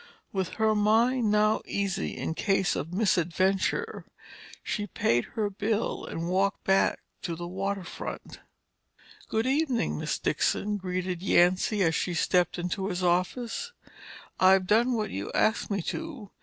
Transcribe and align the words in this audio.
With 0.33 0.53
her 0.55 0.73
mind 0.73 1.29
now 1.29 1.61
easy 1.63 2.17
in 2.17 2.33
case 2.33 2.75
of 2.75 2.91
misadventure, 2.91 4.03
she 4.63 4.87
paid 4.87 5.25
her 5.35 5.47
bill 5.51 6.05
and 6.07 6.27
walked 6.27 6.63
back 6.63 7.01
to 7.21 7.35
the 7.35 7.45
water 7.47 7.83
front. 7.83 8.39
"Good 9.27 9.45
evening, 9.45 9.99
Miss 9.99 10.17
Dixon," 10.17 10.77
greeted 10.77 11.21
Yancy 11.21 11.83
as 11.83 11.93
she 11.93 12.15
stepped 12.15 12.57
into 12.57 12.87
his 12.87 13.03
office. 13.03 13.73
"I've 14.39 14.65
done 14.65 14.93
what 14.95 15.11
you 15.11 15.31
asked 15.35 15.69
me 15.69 15.83
to. 15.93 16.31